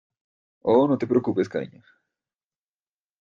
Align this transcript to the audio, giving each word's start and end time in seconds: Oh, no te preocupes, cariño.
Oh, 0.71 0.87
no 0.87 0.97
te 0.97 1.05
preocupes, 1.11 1.47
cariño. 1.53 1.83